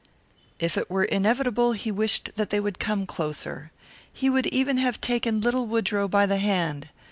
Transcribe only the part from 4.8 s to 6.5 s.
taken little Woodrow by the